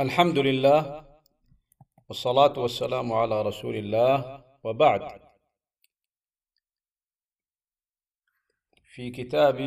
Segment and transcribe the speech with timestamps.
[0.00, 1.04] الحمد لله
[2.08, 5.20] والصلاة والسلام على رسول الله وبعد
[8.84, 9.58] في كتاب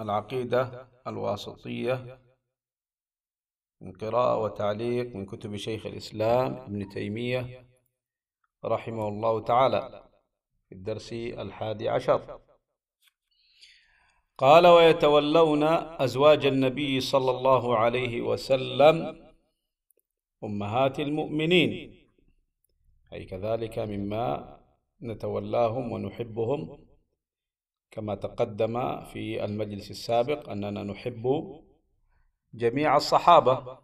[0.00, 2.20] العقيدة الواسطية
[3.80, 7.68] من قراءة وتعليق من كتب شيخ الإسلام ابن تيمية
[8.64, 10.10] رحمه الله تعالى
[10.68, 12.47] في الدرس الحادي عشر
[14.38, 15.62] قال ويتولون
[16.06, 18.96] أزواج النبي صلى الله عليه وسلم
[20.44, 21.70] أمهات المؤمنين.
[23.12, 24.58] أي كذلك مما
[25.02, 26.86] نتولاهم ونحبهم
[27.90, 31.24] كما تقدم في المجلس السابق أننا نحب
[32.54, 33.78] جميع الصحابة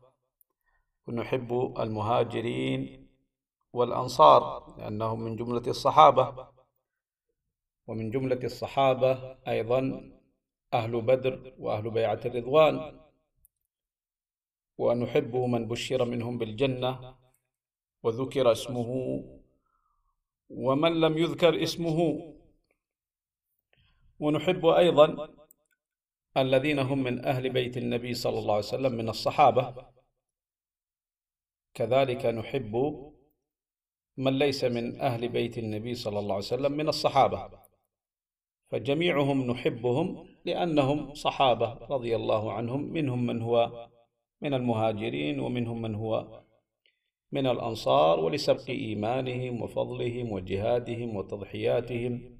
[1.06, 3.08] ونحب المهاجرين
[3.72, 6.48] والأنصار لأنهم من جملة الصحابة
[7.86, 10.13] ومن جملة الصحابة أيضا
[10.74, 13.00] أهل بدر وأهل بيعة الرضوان
[14.78, 17.16] ونحب من بشر منهم بالجنة
[18.02, 18.90] وذكر اسمه
[20.50, 21.98] ومن لم يذكر اسمه
[24.20, 25.28] ونحب أيضا
[26.36, 29.86] الذين هم من أهل بيت النبي صلى الله عليه وسلم من الصحابة.
[31.74, 32.74] كذلك نحب
[34.16, 37.63] من ليس من أهل بيت النبي صلى الله عليه وسلم من الصحابة.
[38.74, 43.88] فجميعهم نحبهم لأنهم صحابة رضي الله عنهم منهم من هو
[44.42, 46.42] من المهاجرين ومنهم من هو
[47.32, 52.38] من الأنصار ولسبق إيمانهم وفضلهم وجهادهم وتضحياتهم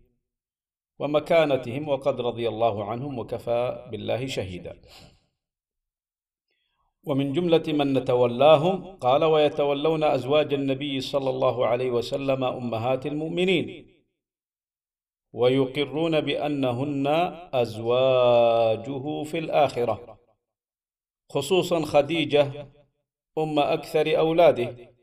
[0.98, 4.80] ومكانتهم وقد رضي الله عنهم وكفى بالله شهيدا.
[7.04, 13.93] ومن جملة من نتولاهم قال ويتولون أزواج النبي صلى الله عليه وسلم أمهات المؤمنين
[15.34, 17.06] ويقرون بأنهن
[17.52, 20.18] أزواجه في الآخرة
[21.30, 22.72] خصوصا خديجة
[23.38, 24.94] أم أكثر أولاده.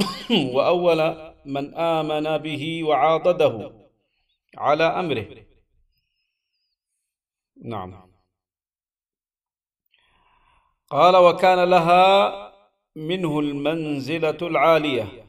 [0.54, 3.72] وأول من آمن به وعاضده
[4.56, 5.46] على أمره.
[7.64, 8.08] نعم.
[10.90, 12.52] قال وكان لها
[12.96, 15.26] منه المنزلة العالية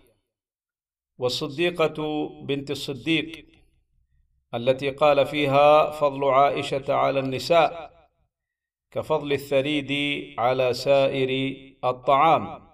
[1.18, 3.59] والصديقة بنت الصديق.
[4.54, 7.92] التي قال فيها فضل عائشة على النساء
[8.92, 9.92] كفضل الثريد
[10.40, 12.70] على سائر الطعام.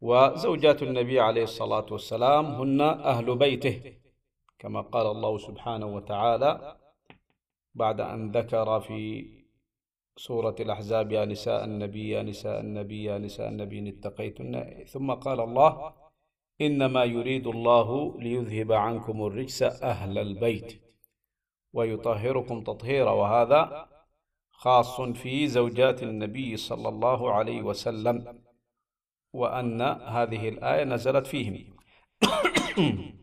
[0.00, 3.94] وزوجات النبي عليه الصلاة والسلام هن أهل بيته
[4.58, 6.76] كما قال الله سبحانه وتعالى
[7.74, 9.26] بعد أن ذكر في
[10.16, 15.92] سورة الأحزاب يا نساء النبي يا نساء النبي يا نساء النبي اتقيتن ثم قال الله
[16.60, 20.82] إنما يريد الله ليذهب عنكم الرجس أهل البيت
[21.72, 23.88] ويطهركم تطهيرا وهذا
[24.50, 28.42] خاص في زوجات النبي صلى الله عليه وسلم
[29.32, 31.76] وأن هذه الآية نزلت فيهم.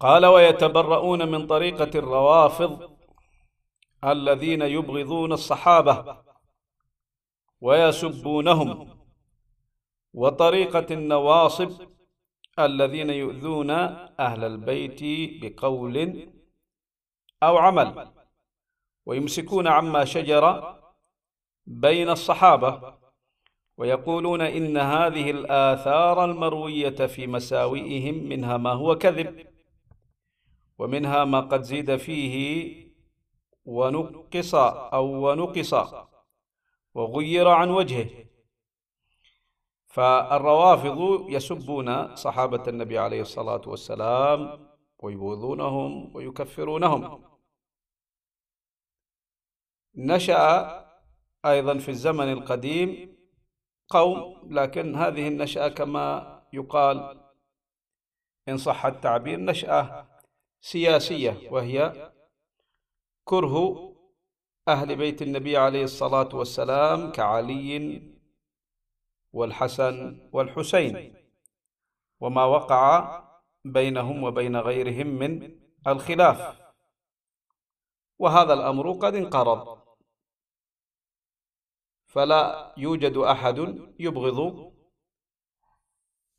[0.00, 2.98] قال ويتبرؤون من طريقة الروافض
[4.04, 6.22] الذين يبغضون الصحابة
[7.60, 8.99] ويسبونهم.
[10.12, 11.70] وطريقة النواصب
[12.58, 15.00] الذين يؤذون أهل البيت
[15.42, 16.28] بقول
[17.42, 18.12] أو عمل
[19.06, 20.74] ويمسكون عما شجر
[21.66, 23.00] بين الصحابة
[23.76, 29.46] ويقولون إن هذه الآثار المروية في مساوئهم منها ما هو كذب
[30.78, 32.34] ومنها ما قد زيد فيه
[33.64, 35.74] ونقص أو ونقص
[36.94, 38.29] وغير عن وجهه.
[39.90, 44.68] فالروافض يسبون صحابة النبي عليه الصلاة والسلام
[44.98, 47.24] ويبوذونهم ويكفرونهم.
[49.94, 50.68] نشأ
[51.46, 53.16] أيضا في الزمن القديم
[53.88, 57.20] قوم لكن هذه النشأة كما يقال
[58.48, 60.08] إن صح التعبير نشأة
[60.60, 62.12] سياسية وهي
[63.24, 63.90] كره
[64.68, 68.02] أهل بيت النبي عليه الصلاة والسلام كعلي
[69.32, 71.16] والحسن والحسين
[72.20, 73.22] وما وقع
[73.64, 76.60] بينهم وبين غيرهم من الخلاف.
[78.18, 79.80] وهذا الأمر قد انقرض.
[82.06, 83.58] فلا يوجد أحد
[83.98, 84.72] يبغض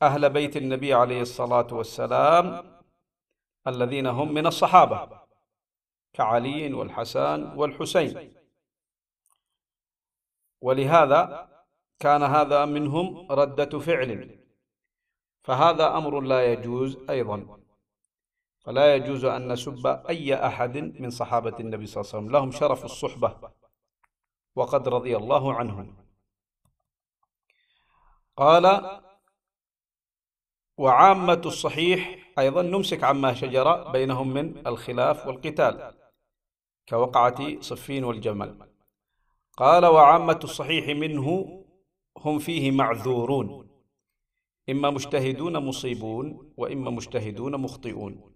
[0.02, 2.82] أهل بيت النبي عليه الصلاة والسلام
[3.68, 5.22] الذين هم من الصحابة
[6.14, 8.34] كعلي والحسن والحسين.
[10.62, 11.52] ولهذا
[12.02, 14.40] كان هذا منهم ردة فعل.
[15.44, 17.60] فهذا أمر لا يجوز أيضا.
[18.60, 22.32] فلا يجوز أن نسب أي أحد من صحابة النبي صلى الله عليه وسلم.
[22.32, 23.52] لهم شرف الصحبة
[24.56, 25.96] وقد رضي الله عنهم.
[28.38, 28.66] قال
[30.78, 35.94] وعامة الصحيح أيضا نمسك عما شجر بينهم من الخلاف والقتال
[36.90, 38.72] كوقعة صفين والجمل.
[39.58, 41.61] قال وعامة الصحيح منه
[42.26, 43.68] هم فيه معذورون.
[44.70, 48.32] إما مجتهدون مصيبون وإما مجتهدون مخطئون.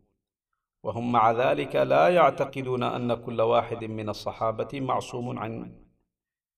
[0.83, 5.75] وهم مع ذلك لا يعتقدون أن كل واحد من الصحابة معصوم عن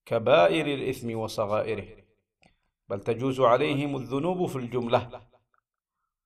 [0.05, 1.87] كبائر الإثم وصغائره.
[2.89, 5.21] بل تجوز عليهم الذنوب في الجملة.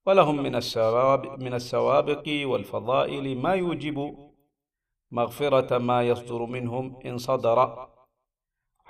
[0.06, 4.18] ولهم من السوابق, من السوابق والفضائل ما يوجب
[5.12, 7.90] مغفرة ما يصدر منهم إن صدر.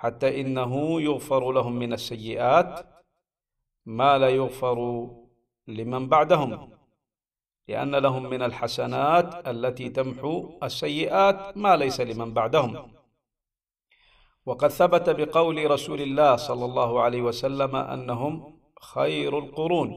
[0.02, 2.86] حتى إنه يغفر لهم من السيئات
[3.86, 5.10] ما لا يغفر
[5.68, 6.70] لمن بعدهم
[7.68, 12.72] لأن لهم من الحسنات التي تمحو السيئات ما ليس لمن بعدهم.
[14.46, 19.90] وقد ثبت بقول رسول الله صلى الله عليه وسلم أنهم خير القرون.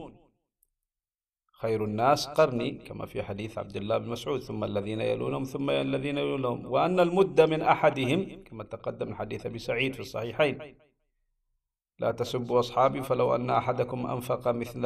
[1.65, 6.17] خير الناس قرني كما في حديث عبد الله بن مسعود ثم الذين يلونهم ثم الذين
[6.17, 6.65] يلونهم.
[6.65, 10.77] وأن المد من أحدهم كما تقدم حديث أبي سعيد في الصحيحين.
[11.99, 14.85] لا تسبوا أصحابي فلو أن أحدكم أنفق مثل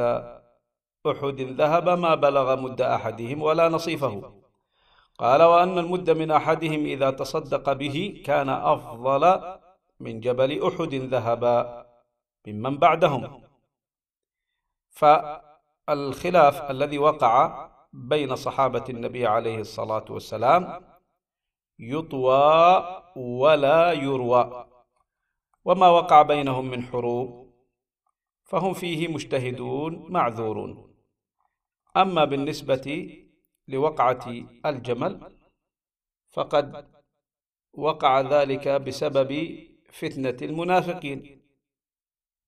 [1.10, 4.14] أحد ذهب ما بلغ مد أحدهم ولا نصيفه.
[5.18, 9.24] قال وأن المد من أحدهم إذا تصدق به كان أفضل
[10.00, 11.86] من جبل أحد ذهبا
[12.46, 13.22] ممن بعدهم.
[15.90, 20.84] فالخلاف الذي وقع بين صحابة النبي عليه الصلاة والسلام
[21.78, 22.84] يطوى
[23.16, 24.66] ولا يروى.
[25.64, 27.54] وما وقع بينهم من حروب
[28.44, 30.94] فهم فيه مجتهدون معذورون.
[31.96, 33.16] أما بالنسبة
[33.68, 34.26] لوقعة
[34.66, 35.38] الجمل
[36.30, 36.90] فقد
[37.72, 39.58] وقع ذلك بسبب
[39.92, 41.42] فتنة المنافقين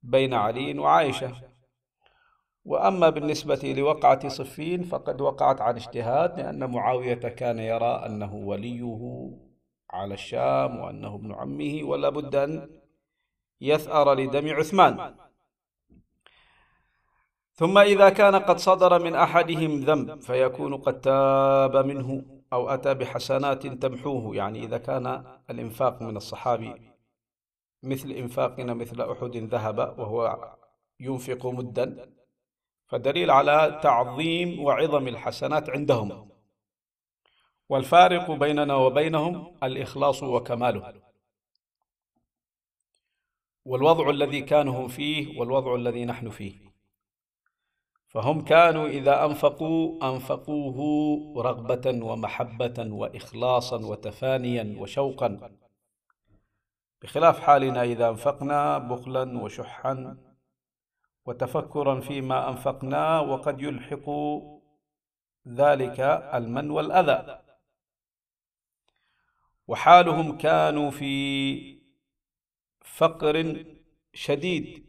[0.02, 1.51] بين علي وعائشة.
[2.64, 9.30] وأما بالنسبة لوقعة صفين فقد وقعت عن اجتهاد لأن معاوية كان يرى أنه وليه
[9.90, 12.70] على الشام وأنه ابن عمه ولا بد أن
[13.60, 15.14] يثأر لدم عثمان.
[17.52, 23.66] ثم إذا كان قد صدر من أحدهم ذنب فيكون قد تاب منه أو أتى بحسنات
[23.66, 24.36] تمحوه.
[24.36, 26.92] يعني إذا كان الإنفاق من الصحابي
[27.82, 30.38] مثل إنفاقنا مثل أحد ذهب وهو
[31.00, 32.21] ينفق مدا.
[32.92, 36.28] فدليل على تعظيم وعظم الحسنات عندهم.
[37.68, 40.94] والفارق بيننا وبينهم الإخلاص وكماله.
[43.64, 46.72] والوضع الذي كانوا فيه والوضع الذي نحن فيه.
[48.08, 50.78] فهم كانوا إذا أنفقوا أنفقوه
[51.42, 55.50] رغبة ومحبة وإخلاصا وتفانيا وشوقا.
[57.02, 60.16] بخلاف حالنا إذا أنفقنا بخلا وشحا
[61.26, 64.10] وتفكرا فيما أنفقنا وقد يلحق
[65.48, 66.00] ذلك
[66.34, 67.42] المن والأذى.
[69.66, 71.82] وحالهم كانوا في
[72.80, 73.64] فقر
[74.12, 74.86] شديد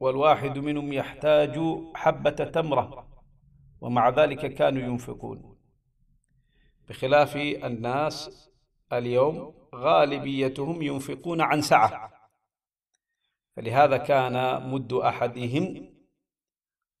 [0.00, 1.58] والواحد منهم يحتاج
[1.94, 3.08] حبة تمرة
[3.80, 5.58] ومع ذلك كانوا ينفقون.
[6.88, 8.50] بخلاف الناس
[8.92, 12.21] اليوم غالبيتهم ينفقون عن سعة.
[13.56, 15.92] فلهذا كان مد أحدهم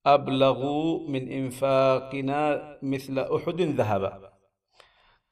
[0.06, 0.60] أبلغ
[1.08, 4.32] من إنفاقنا مثل أحد ذهبا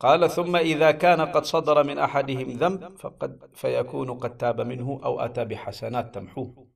[0.01, 5.21] قال ثم إذا كان قد صدر من أحدهم ذنب فقد فيكون قد تاب منه أو
[5.21, 6.67] أتى بحسنات تمحوه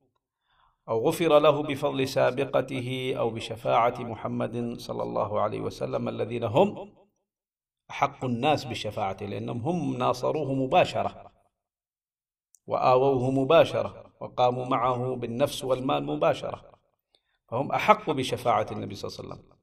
[0.89, 6.93] أو غفر له بفضل سابقته أو بشفاعة محمد صلى الله عليه وسلم الذين هم
[7.91, 11.33] أحق الناس بشفاعته لأنهم هم ناصروه مباشرة
[12.67, 14.04] وآووه مباشرة.
[14.21, 16.75] وقاموا معه بالنفس والمال مباشرة
[17.49, 19.55] فهم أحق بشفاعة النبي صلى الله عليه وسلم.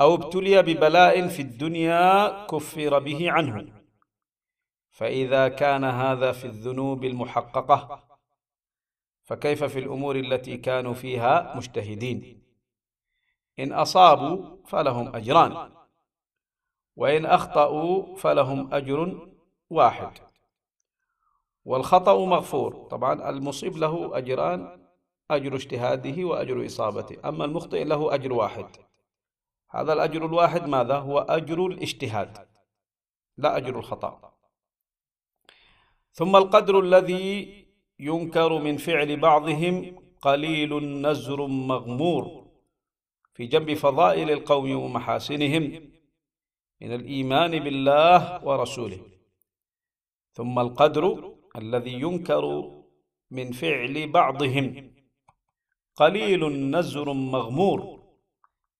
[0.00, 3.72] أو ابتلي ببلاء في الدنيا كفر به عنه.
[4.90, 8.04] فإذا كان هذا في الذنوب المحققة
[9.24, 12.42] فكيف في الأمور التي كانوا فيها مجتهدين؟
[13.58, 15.72] إن أصابوا فلهم أجران
[16.96, 19.28] وإن أخطأوا فلهم أجر
[19.70, 20.25] واحد.
[21.66, 22.88] والخطأ مغفور.
[22.90, 24.86] طبعا المصيب له أجران
[25.30, 27.28] أجر اجتهاده وأجر إصابته.
[27.28, 28.66] أما المخطئ له أجر واحد.
[29.70, 32.38] هذا الأجر الواحد ماذا؟ هو أجر الاجتهاد
[33.38, 34.32] لا أجر الخطأ.
[36.12, 37.66] ثم القدر الذي
[37.98, 42.46] ينكر من فعل بعضهم قليل نزر مغمور
[43.34, 45.62] في جنب فضائل القوم ومحاسنهم
[46.80, 49.00] من الإيمان بالله ورسوله.
[50.32, 52.72] ثم القدر الذي ينكر
[53.30, 54.94] من فعل بعضهم.
[55.96, 58.02] قليل نزر مغمور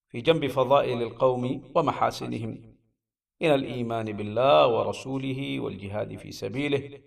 [0.08, 2.76] في جنب فضائل القوم ومحاسنهم.
[3.40, 7.00] من الإيمان بالله ورسوله والجهاد في سبيله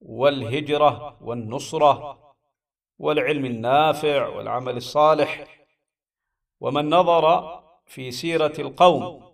[0.00, 2.18] والهجرة والنصرة
[2.98, 5.46] والعلم النافع والعمل الصالح.
[6.60, 9.32] ومن نظر في سيرة القوم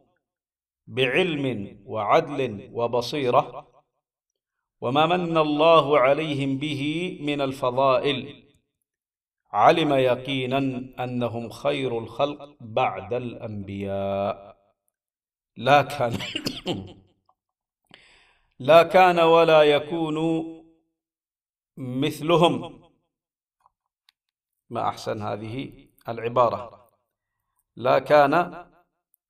[0.86, 3.67] بعلم وعدل وبصيرة
[4.80, 8.44] وما من الله عليهم به من الفضائل.
[9.52, 10.58] علم يقينا
[11.04, 14.56] أنهم خير الخلق بعد الأنبياء.
[15.56, 16.12] لا كان
[18.58, 20.18] لا كان ولا يكون
[21.76, 22.82] مثلهم.
[24.70, 26.90] ما أحسن هذه العبارة.
[27.76, 28.66] لا كان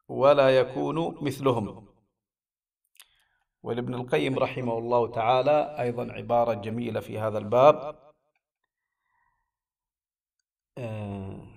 [0.09, 1.88] ولا يكون مثلهم.
[3.63, 7.99] ولابن القيم رحمه الله تعالى أيضا عبارة جميلة في هذا الباب.
[10.79, 11.49] آه.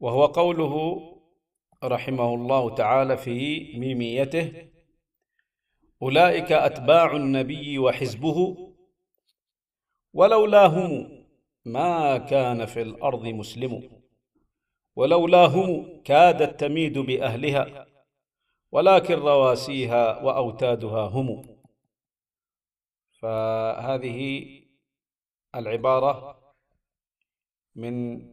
[0.00, 1.02] وهو قوله
[1.84, 4.70] رحمه الله تعالى في ميميته
[6.02, 8.56] أولئك أتباع النبي وحزبه
[10.12, 11.21] ولولاهم
[11.64, 14.02] ما كان في الأرض مسلم
[14.96, 17.86] ولولاهم كادت تميد بأهلها
[18.72, 21.58] ولكن رواسيها وأوتادها هم.
[23.20, 24.48] فهذه
[25.54, 26.42] العبارة
[27.74, 28.26] من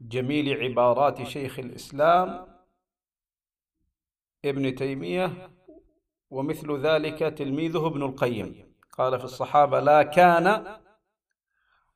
[0.00, 2.46] جميل عبارات شيخ الإسلام
[4.44, 5.50] ابن تيمية
[6.30, 8.74] ومثل ذلك تلميذه ابن القيم.
[8.92, 10.79] قال في الصحابة لا كان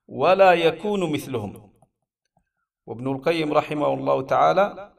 [0.07, 1.73] ولا يكون مثلهم.
[2.87, 4.95] وابن القيم رحمه الله تعالى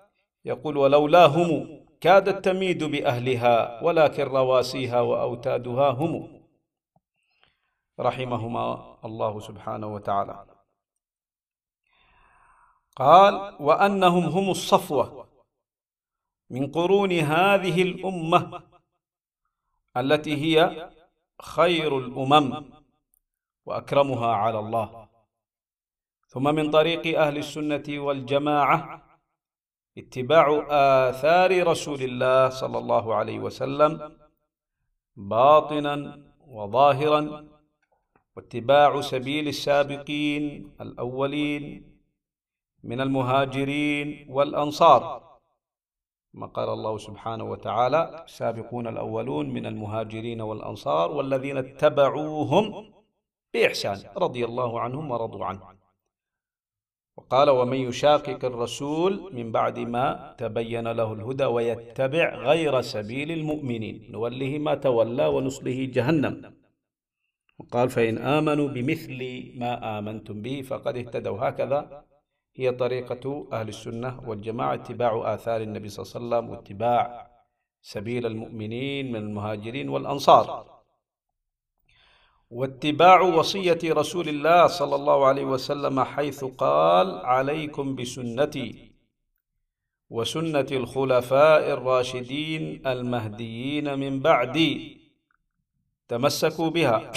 [0.46, 6.42] يقول ولولاهم كادت تميد بأهلها ولكن رواسيها وأوتادها هم.
[8.00, 10.46] رحمهما الله سبحانه وتعالى.
[12.96, 15.28] قال وأنهم هم الصفوة
[16.50, 18.64] من قرون هذه الأمة
[19.98, 20.90] التي هي
[21.42, 22.85] خير الأمم.
[23.66, 25.08] وأكرمها على الله.
[26.28, 29.02] ثم من طريق أهل السنة والجماعة
[29.98, 30.66] اتباع
[31.10, 34.18] آثار رسول الله صلى الله عليه وسلم
[35.16, 37.48] باطنا وظاهرا
[38.36, 41.64] واتباع سبيل السابقين الأولين
[42.84, 45.26] من المهاجرين والأنصار.
[46.34, 52.95] ما قال الله سبحانه وتعالى السابقون الأولون من المهاجرين والأنصار والذين اتبعوهم
[53.56, 55.76] بإحسان رضي الله عنهم ورضوا عنه.
[57.18, 64.58] وقال ومن يشاقق الرسول من بعد ما تبين له الهدى ويتبع غير سبيل المؤمنين نوله
[64.60, 66.54] ما تولى ونصله جهنم.
[67.60, 69.20] وقال فإن آمنوا بمثل
[69.60, 71.50] ما آمنتم به فقد اهتدوا.
[71.50, 72.06] هكذا
[72.56, 77.32] هي طريقة أهل السنة والجماعة اتباع آثار النبي صلى الله عليه وسلم واتباع
[77.82, 80.75] سبيل المؤمنين من المهاجرين والأنصار.
[82.50, 88.92] واتباع وصية رسول الله صلى الله عليه وسلم حيث قال عليكم بسنتي
[90.10, 95.02] وسنة الخلفاء الراشدين المهديين من بعدي
[96.08, 97.12] تمسكوا بها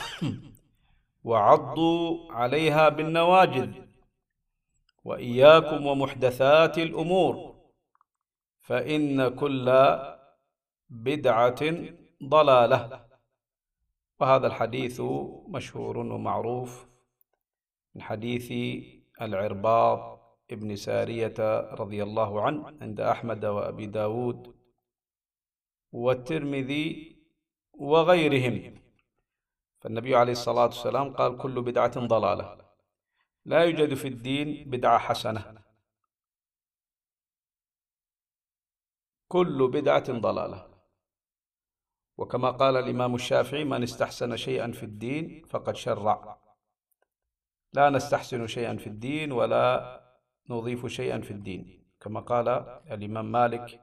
[1.29, 3.71] وعضوا عليها بالنواجذ
[5.05, 7.55] وإياكم ومحدثات الأمور
[8.61, 9.97] فإن كل
[10.91, 11.61] بدعة
[12.25, 13.08] ضلالة.
[14.21, 15.01] وهذا الحديث
[15.49, 16.87] مشهور ومعروف
[17.95, 18.53] من حديث
[19.21, 20.19] العرباض
[20.51, 24.55] ابن سارية رضي الله عنه عند أحمد وأبي داود
[25.93, 27.17] والترمذي
[27.73, 28.81] وغيرهم.
[29.81, 32.69] فالنبي عليه الصلاة والسلام قال كل بدعة ضلالة.
[33.45, 35.65] لا يوجد في الدين بدعة حسنة.
[39.29, 40.78] كل بدعة ضلالة.
[42.19, 46.39] وكما قال الإمام الشافعي من استحسن شيئا في الدين فقد شرع.
[47.73, 50.01] لا نستحسن شيئا في الدين ولا
[50.51, 51.85] نضيف شيئا في الدين.
[52.01, 52.49] كما قال
[52.91, 53.81] الإمام مالك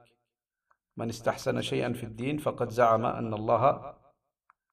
[0.96, 3.94] من استحسن شيئا في الدين فقد زعم أن الله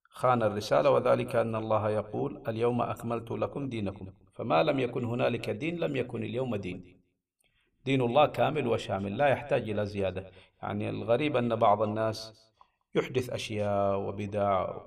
[0.10, 5.79] خان الرسالة وذلك أن الله يقول اليوم أكملت لكم دينكم فما لم يكن هنالك دين
[5.79, 7.01] لم يكن اليوم دين.
[7.86, 10.32] دين الله كامل وشامل لا يحتاج إلى زيادة.
[10.62, 12.43] يعني الغريب أن بعض الناس
[12.95, 14.77] يحدث أشياء وبدع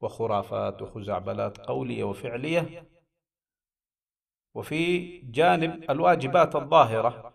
[0.00, 2.90] وخرافات وخزعبلات قولية وفعلية.
[4.54, 7.34] وفي جانب الواجبات الظاهرة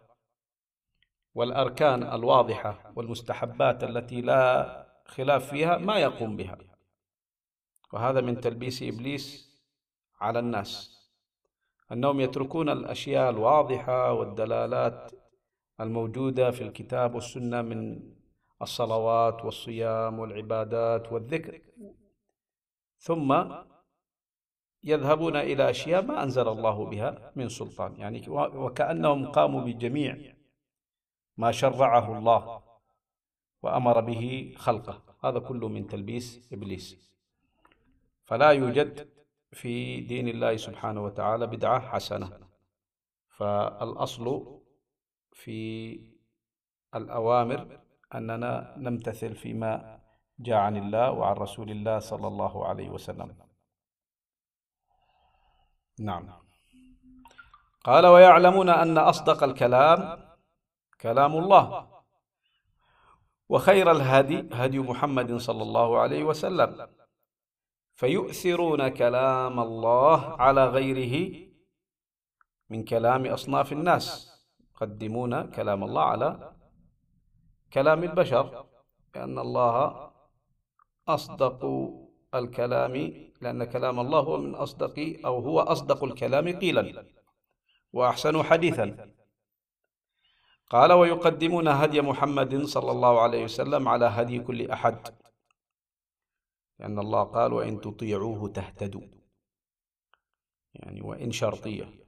[1.35, 6.57] والأركان الواضحة والمستحبات التي لا خلاف فيها ما يقوم بها.
[7.93, 9.49] وهذا من تلبيس إبليس
[10.21, 10.99] على الناس.
[11.91, 15.11] أنهم يتركون الأشياء الواضحة والدلالات
[15.81, 17.99] الموجودة في الكتاب والسنة من
[18.61, 21.61] الصلوات والصيام والعبادات والذكر.
[22.97, 23.45] ثم
[24.83, 27.95] يذهبون إلى أشياء ما أنزل الله بها من سلطان.
[27.95, 30.35] يعني وكأنهم قاموا بجميع
[31.37, 32.63] ما شرعه الله
[33.61, 35.03] وأمر به خلقه.
[35.23, 37.09] هذا كله من تلبيس إبليس.
[38.23, 39.09] فلا يوجد
[39.51, 42.49] في دين الله سبحانه وتعالى بدعة حسنة.
[43.29, 44.59] فالأصل
[45.31, 45.99] في
[46.95, 47.79] الأوامر
[48.15, 49.99] أننا نمتثل فيما
[50.39, 53.37] جاء عن الله وعن رسول الله صلى الله عليه وسلم.
[55.99, 56.29] نعم.
[57.83, 60.29] قال ويعلمون أن أصدق الكلام
[61.01, 61.89] كلام الله
[63.49, 66.87] وخير الهدي هدي محمد صلى الله عليه وسلم.
[67.93, 71.15] فيؤثرون كلام الله على غيره
[72.69, 74.29] من كلام أصناف الناس.
[74.73, 76.58] يقدمون كلام الله على
[77.73, 78.65] كلام البشر
[79.15, 80.11] لأن الله
[81.07, 81.65] أصدق
[82.35, 82.95] الكلام
[83.41, 87.05] لأن كلام الله هو من أصدق أو هو أصدق الكلام قيلا.
[87.93, 89.13] وأحسن حديثا.
[90.69, 95.15] قال ويقدمون هدي محمد صلى الله عليه وسلم على هدي كل أحد.
[96.79, 99.07] لأن الله قال وإن تطيعوه تهتدوا.
[100.73, 102.05] يعني وإن شرطية.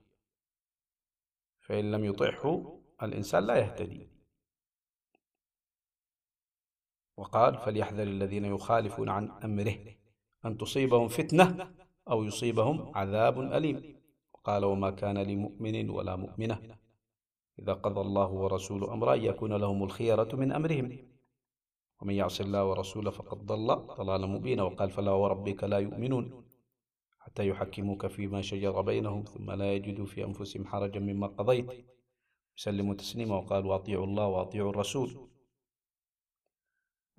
[1.61, 4.20] فإن لم يطعه الإنسان لا يهتدي.
[7.21, 9.75] وقال فليحذر الذين يخالفون عن أمره
[10.45, 11.71] أن تصيبهم فتنة
[12.09, 13.95] أو يصيبهم عذاب أليم.
[14.33, 16.59] وقال وما كان لمؤمن ولا مؤمنة
[17.59, 20.97] إذا قضى الله ورسوله أمرا يكون لهم الخيرة من أمرهم.
[22.01, 24.63] ومن يعص الله ورسوله فقد ضل ضلالا مبينا.
[24.63, 26.45] وقال فلا وربك لا يؤمنون
[27.19, 31.85] حتى يحكموك فيما شجر بينهم ثم لا يجدوا في أنفسهم حرجا مما قضيت.
[32.57, 33.35] يسلموا تسليما.
[33.35, 35.30] وقال وأطيعوا الله وأطيعوا الرسول.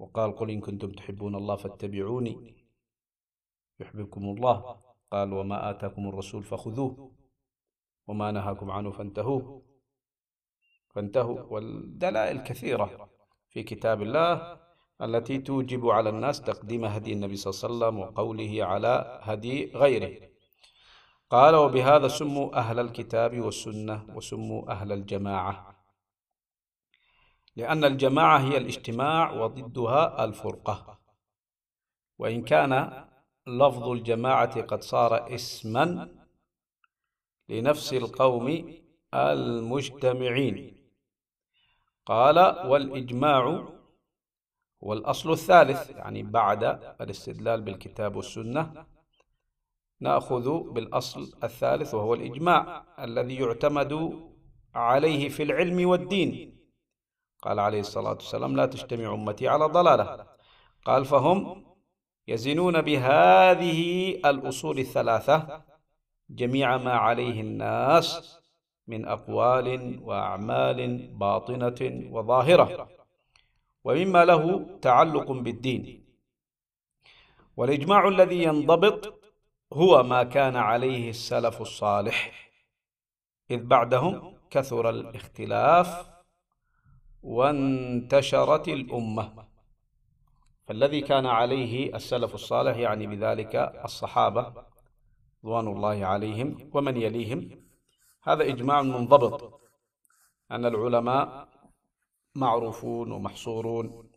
[0.03, 2.35] وقال قل إن كنتم تحبون الله فاتبعوني
[3.81, 4.81] يحببكم الله.
[5.13, 7.13] قال وما آتاكم الرسول فخذوه
[8.07, 9.63] وما نهاكم عنه فانتهوه.
[10.95, 11.41] فانتهوا.
[11.41, 13.11] والدلائل كثيرة
[13.51, 14.59] في كتاب الله
[15.03, 20.29] التي توجب على الناس تقديم هدي النبي صلى الله عليه وسلم وقوله على هدي غيره.
[21.31, 25.72] قال وبهذا سموا أهل الكتاب والسنة وسموا أهل الجماعة.
[27.57, 30.99] لأن الجماعة هي الاجتماع وضدها الفرقة.
[32.19, 33.05] وإن كان
[33.47, 36.09] لفظ الجماعة قد صار اسما
[37.49, 38.75] لنفس القوم
[39.15, 40.79] المجتمعين.
[42.07, 43.69] قال والإجماع
[44.85, 46.65] هو الأصل الثالث يعني بعد
[47.01, 48.87] الاستدلال بالكتاب والسنة
[50.01, 54.23] نأخذ بالأصل الثالث وهو الإجماع الذي يعتمد
[54.75, 56.62] عليه في العلم والدين.
[57.43, 60.27] قال عليه الصلاة والسلام لا تجتمع أمتي على ضلالة.
[60.85, 61.65] قال فهم
[62.29, 65.63] يزنون بهذه الأصول الثلاثة
[66.31, 68.39] جميع ما عليه الناس
[68.87, 72.89] من أقوال وأعمال باطنة وظاهرة
[73.85, 76.05] ومما له تعلق بالدين.
[77.57, 79.23] والإجماع الذي ينضبط
[79.73, 82.51] هو ما كان عليه السلف الصالح
[83.51, 86.12] إذ بعدهم كثر الاختلاف
[87.23, 89.49] وانتشرت الأمة.
[90.67, 94.65] فالذي كان عليه السلف الصالح يعني بذلك الصحابة
[95.45, 97.67] رضوان الله عليهم ومن يليهم
[98.23, 99.61] هذا إجماع منضبط
[100.51, 101.49] أن العلماء
[102.35, 104.11] معروفون ومحصورون.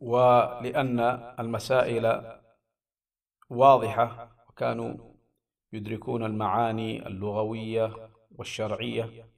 [0.00, 1.00] ولأن
[1.38, 2.36] المسائل
[3.50, 5.14] واضحة وكانوا
[5.72, 9.35] يدركون المعاني اللغوية والشرعية.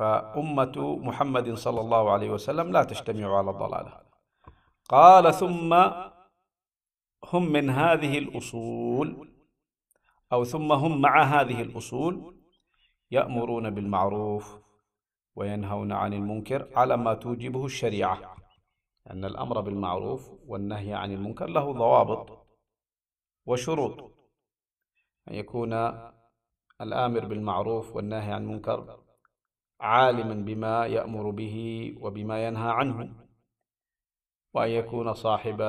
[0.00, 4.00] فأمة محمد صلى الله عليه وسلم لا تجتمع على الضلالة.
[4.88, 5.74] قال ثم
[7.32, 9.32] هم من هذه الأصول
[10.32, 12.40] أو ثم هم مع هذه الأصول
[13.10, 14.58] يأمرون بالمعروف
[15.34, 18.36] وينهون عن المنكر على ما توجبه الشريعة.
[19.10, 22.46] أن الأمر بالمعروف والنهي عن المنكر له ضوابط
[23.46, 24.00] وشروط.
[25.28, 25.72] أن يكون
[26.80, 29.09] الآمر بالمعروف والنهي عن المنكر
[29.80, 31.56] عالما بما يأمر به
[32.00, 33.14] وبما ينهى عنه.
[34.54, 35.60] وأن يكون صاحب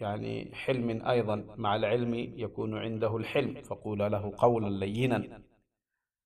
[0.00, 3.62] يعني حلم أيضا مع العلم يكون عنده الحلم.
[3.62, 5.42] فقول له قولا لينا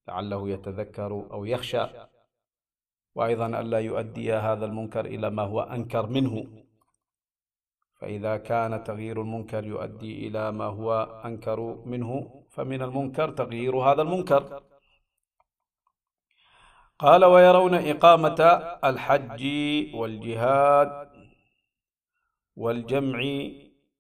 [0.09, 1.87] لعله يتذكر أو يخشى.
[3.15, 6.47] وأيضا ألا يؤدي هذا المنكر إلى ما هو أنكر منه.
[8.01, 14.68] فإذا كان تغيير المنكر يؤدي إلى ما هو أنكر منه فمن المنكر تغيير هذا المنكر.
[16.99, 18.41] قال ويرون إقامة
[18.85, 19.45] الحج
[19.95, 21.09] والجهاد
[22.57, 23.21] والجمع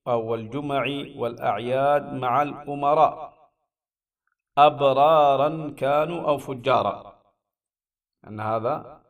[0.06, 0.84] أو الجمع
[1.16, 3.38] والأعياد مع الأمراء.
[4.58, 7.22] أبرارا كانوا أو فجارا.
[8.26, 9.02] أن هذا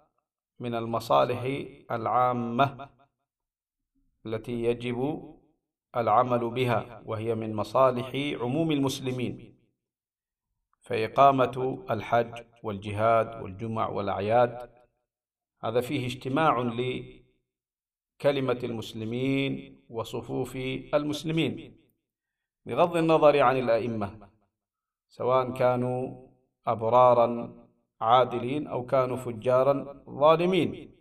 [0.61, 1.43] من المصالح
[1.91, 2.89] العامة
[4.27, 4.99] التي يجب
[5.97, 9.59] العمل بها وهي من مصالح عموم المسلمين.
[10.81, 14.71] فإقامة الحج والجهاد والجمع والأعياد.
[15.61, 20.57] هذا فيه اجتماع لكلمة المسلمين وصفوف
[20.95, 21.77] المسلمين
[22.67, 24.29] بغض النظر عن الأئمة
[25.09, 26.29] سواء كانوا
[26.67, 27.55] أبرارا
[28.01, 30.99] عادلين أو كانوا فجارا ظالمين.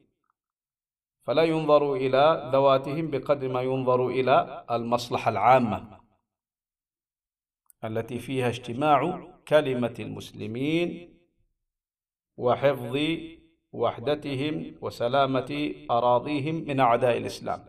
[1.23, 5.99] فلا ينظر إلى ذواتهم بقدر ما ينظر إلى المصلحة العامة
[7.83, 11.16] التي فيها اجتماع كلمة المسلمين
[12.37, 12.97] وحفظ
[13.71, 17.65] وحدتهم وسلامة أراضيهم من أعداء الإسلام.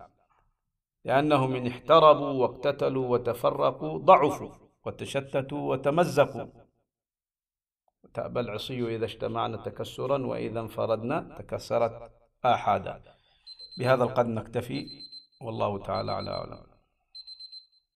[1.04, 4.50] لأنهم إن احتربوا واقتتلوا وتفرقوا ضعفوا
[4.87, 6.46] وتشتتوا وتمزقوا.
[8.14, 12.12] تأبى العصي إذا اجتمعنا تكسرا وإذا انفردنا تكسرت
[12.44, 13.02] آحادا.
[13.78, 14.87] بهذا القدر نكتفي.
[15.40, 16.67] والله تعالى على أعلم.